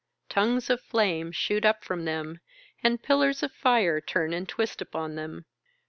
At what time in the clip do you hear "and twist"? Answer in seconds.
4.33-4.81